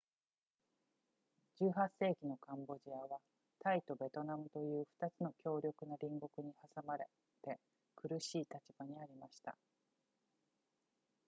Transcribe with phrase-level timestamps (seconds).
[1.59, 3.19] 18世紀のカンボジアは
[3.59, 7.05] タイとベトナムという2つの強力な隣国に挟まれ
[7.43, 7.59] て
[7.95, 9.55] 苦しい立場にありました